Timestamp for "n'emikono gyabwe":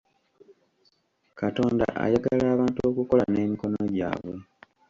3.27-4.33